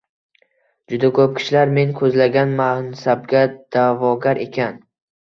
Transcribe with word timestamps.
Juda 0.93 1.09
koʻp 1.17 1.33
kishilar 1.41 1.73
men 1.75 1.91
koʻzlagan 1.99 2.53
mansabga 2.61 3.43
daʼvogar 3.77 4.41
ekan. 4.47 4.81